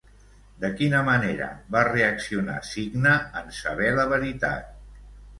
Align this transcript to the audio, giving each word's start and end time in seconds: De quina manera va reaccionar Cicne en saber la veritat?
De 0.61 0.69
quina 0.77 1.01
manera 1.09 1.49
va 1.75 1.83
reaccionar 1.87 2.55
Cicne 2.69 3.11
en 3.41 3.53
saber 3.59 3.91
la 3.99 4.07
veritat? 4.15 4.73